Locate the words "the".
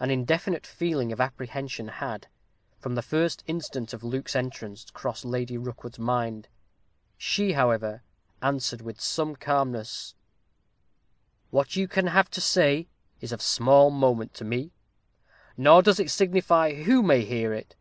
2.94-3.02